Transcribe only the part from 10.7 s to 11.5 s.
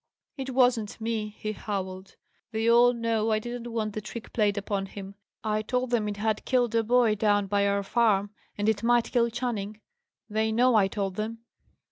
I told them."